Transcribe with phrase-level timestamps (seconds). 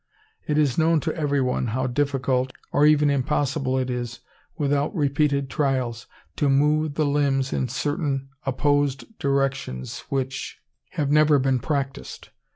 [0.47, 4.21] It is known to everyone how difficult, or even impossible it is,
[4.57, 10.59] without repeated trials, to move the limbs in certain opposed directions which
[10.93, 12.29] have never been practised.